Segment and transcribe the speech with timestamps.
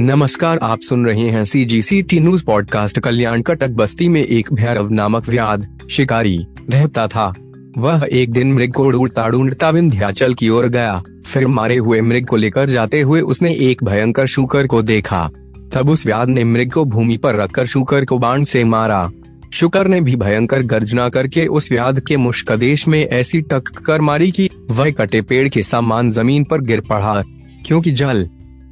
[0.00, 4.24] नमस्कार, आप सुन रहे हैं C G C T news podcast Kalyan Katak, बस्ती में
[4.24, 7.34] एक भैरव नामक व्याध शिकारी रहता था।
[7.78, 12.26] वह एक दिन मृग को उड़ता उड़ता विंध्याचल की ओर गया। फिर मारे हुए मृग
[12.26, 15.30] को लेकर जाते हुए उसने एक भयंकर शुकर को देखा।
[15.72, 19.10] तब उस व्याध ने मृग को भूमि पर रखकर शुकर को बाण से मारा।
[19.52, 24.30] शुकर ने भी भयंकर गर्जना करके उस व्याध के मुश्कदेश में ऐसी टक कर मारी
[24.30, 27.24] कि वह कटे पेड़ के समान ज़मीन पर गिर पड़ा।
[27.66, 28.28] क्योंकि जल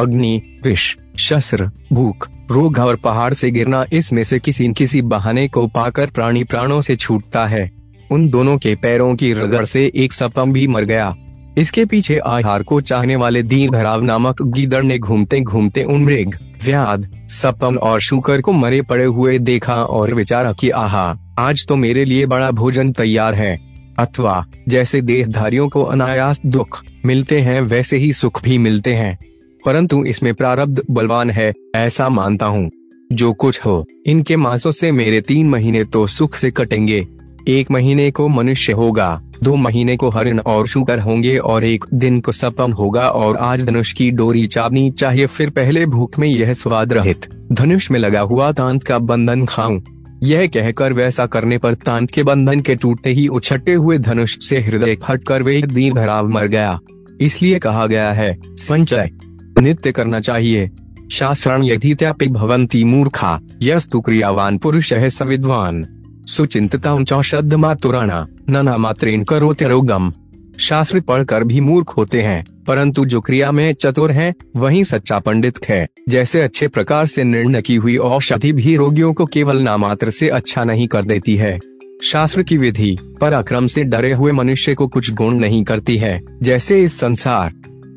[0.00, 5.48] अग्नि, विष, शस्त्र, भूख, रोग और पहाड़ से गिरना इसमें से किसी न किसी बहाने
[5.48, 7.70] को पाकर प्राणी प्राणों से छूटता है।
[8.10, 11.16] उन दोनों के पैरों की रगड़ से एक सपम भी मर गया।
[11.58, 16.38] इसके पीछे आहार को चाहने वाले दीन भराव नामक गीदड़ ने घूमते घूमते उन मृग,
[16.64, 21.76] व्याध सपम और शुकर को मरे पड़े हुए देखा और विचारा कि आहा, आज तो
[21.76, 23.60] मेरे लिए बड़ा भोजन तैयार है।
[23.98, 29.18] अथवा, जैसे देहधारियों को अनायास दुख मिलते हैं, वैसे ही सुख भी मिलते हैं।
[29.68, 32.70] परंतु इसमें प्रारब्ध बलवान है, ऐसा मानता हूँ।
[33.12, 37.06] जो कुछ हो, इनके मासों से मेरे तीन महीने तो सुख से कटेंगे।
[37.48, 42.20] एक महीने को मनुष्य होगा, दो महीने को हरिण और शुकर होंगे और एक दिन
[42.20, 46.52] को सपम होगा और आज धनुष की डोरी चाबनी चाहिए, फिर पहले भूख में यह
[46.52, 49.80] स्वाद रहित। धनुष में लगा हुआ तांत का बंधन खाऊं।
[50.22, 54.60] यह कहकर वैसा करने पर तांत के बंधन के टूटते ही उछटे हुए धनुष से
[54.60, 56.78] हृदय फटकर वे दीन भराव मर गया।
[57.20, 59.10] इसलिए कहा गया है, संचय
[59.58, 60.70] नित्य करना चाहिए।
[61.10, 61.94] शास्त्राण यदि
[62.28, 65.86] भवंती मूर्खा, यस्तु क्रियावान पुरुष है सविद्वान
[66.26, 70.12] सुचिंतता चौषध मातुराना नना मात्रेन करो तेरोगम
[70.58, 75.58] शास्त्र पढ़कर भी मूर्ख होते हैं, परंतु जो क्रिया में चतुर है, वही सच्चा पंडित
[75.68, 80.28] है। जैसे अच्छे प्रकार से निर्णय की हुई औषधि भी रोगियों को केवल नामात्र से
[80.28, 81.58] अच्छा नहीं कर देती है।
[82.02, 86.82] शास्त्र की विधि, पराक्रम से डरे हुए मनुष्य को कुछ गुण नहीं करती है, जैसे
[86.84, 87.52] इस संसार।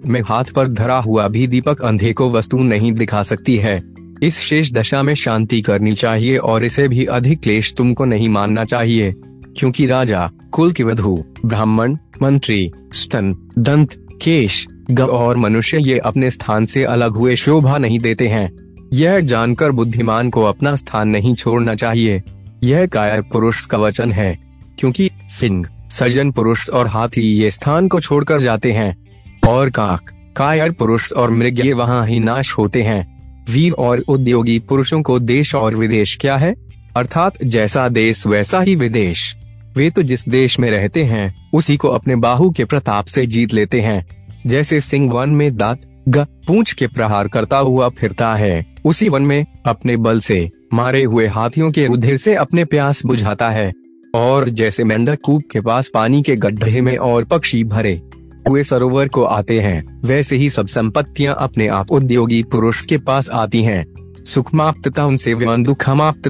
[0.07, 3.83] में हाथ पर धरा हुआ भी दीपक अंधे को वस्तु नहीं दिखा सकती है।
[4.23, 8.63] इस शेष दशा में शांति करनी चाहिए और इसे भी अधिक क्लेश तुमको नहीं मानना
[8.63, 9.15] चाहिए।
[9.57, 16.31] क्योंकि राजा, कुल की वधु, ब्राह्मण, मंत्री, स्तन, दंत, केश, ग और मनुष्य ये अपने
[16.31, 18.51] स्थान से अलग हुए शोभा नहीं देते हैं।
[18.93, 22.23] यह जानकर बुद्धिमान को अपना स्थान नहीं छोड़ना चाहिए।
[22.63, 24.39] यह कायर पुरुष का वचन है,
[24.79, 29.00] क्योंकि सिंह, सजन पुरुष और हाथी ये स्थान को छोड़कर जाते हैं।
[29.47, 34.59] और काक, कायर पुरुष और मृग ये वहाँ ही नाश होते हैं। वीर और उद्योगी
[34.59, 36.55] पुरुषों को देश और विदेश क्या है?
[36.97, 39.37] अर्थात जैसा देश वैसा ही विदेश।
[39.75, 43.53] वे तो जिस देश में रहते हैं, उसी को अपने बाहु के प्रताप से जीत
[43.53, 44.05] लेते हैं।
[44.47, 49.21] जैसे सिंह वन में दांत, ग, पूंछ के प्रहार करता हुआ फिरता है, उसी वन
[49.21, 53.73] में अपने बल से, मारे हुए हाथियों के रुधिर से अपने प्यास बुझाता है।
[54.15, 58.01] और जैसे मेंढक कूप के पास पानी के गड्ढे में और पक्षी भरे
[58.49, 63.29] हुए सरोवर को आते हैं। वैसे ही सब संपत्तियाँ अपने आप उद्योगी पुरुष के पास
[63.29, 63.85] आती हैं।
[64.25, 66.27] सुखमाप्त उनसे दुखमाप्त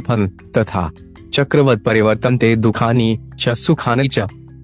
[0.57, 0.91] तथा
[1.33, 4.19] चक्रवत परिवर्तन ते दुखानी च, सुखानी च।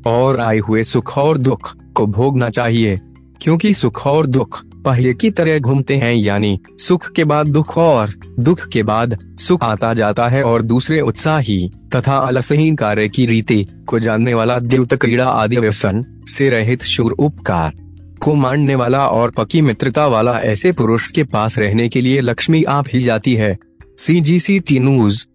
[0.08, 3.00] और आए हुए सुख और दुख को भोगना चाहिए।
[3.42, 8.14] क्योंकि सुख और दुख पहले की तरह घूमते हैं, यानी सुख के बाद दुख और
[8.40, 13.68] दुख के बाद सुख आता जाता है और दूसरे उत्साही तथा अलसहीन कार्य की रीति
[13.88, 17.74] को जानने वाला द्युत क्रीड़ा आदि व्यसन से रहित शूर उपकार,
[18.22, 22.64] को मानने वाला और पकी मित्रता वाला ऐसे पुरुष के पास रहने के लिए लक्ष्मी
[22.64, 23.58] आप ही जाती है।
[23.98, 25.26] सी जी सी टी न्यूज़